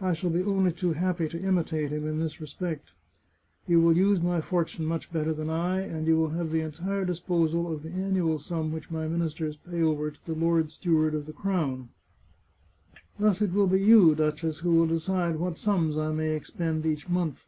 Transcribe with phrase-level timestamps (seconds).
[0.00, 2.92] I shall be only too happy to imitate him in this re spect.
[3.66, 7.04] You will use my fortune much better than I, and you will have the entire
[7.04, 11.26] disposal of the annual sum which my ministers pay over to the lord steward of
[11.26, 11.90] the crown.
[13.18, 14.86] Thus 474 The Chartreuse of Parma it will be you, duchess, who will
[15.26, 17.46] decide what sums I may expend each month."